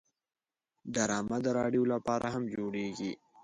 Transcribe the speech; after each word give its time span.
ډرامه 0.95 1.37
د 1.45 1.47
رادیو 1.57 1.83
لپاره 1.93 2.27
هم 2.33 2.43
جوړیږي 2.55 3.11